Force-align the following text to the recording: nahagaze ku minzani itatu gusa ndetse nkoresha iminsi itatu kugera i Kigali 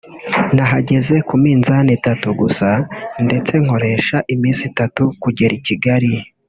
nahagaze 0.55 1.15
ku 1.27 1.35
minzani 1.43 1.89
itatu 1.99 2.27
gusa 2.41 2.67
ndetse 3.25 3.53
nkoresha 3.63 4.17
iminsi 4.33 4.61
itatu 4.71 5.03
kugera 5.23 5.53
i 5.59 5.63
Kigali 5.67 6.11